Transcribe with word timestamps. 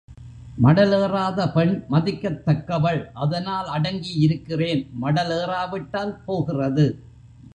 மடலேறாத 0.57 1.45
பெண் 1.51 1.73
மதிக்கத் 1.89 2.39
தக்கவள் 2.45 3.01
அதனால் 3.23 3.67
அடங்கி 3.67 4.13
இருக்கிறேன்! 4.19 4.81
மடல் 4.95 5.33
ஏறாவிட்டால் 5.37 6.17
போகிறது. 6.25 6.87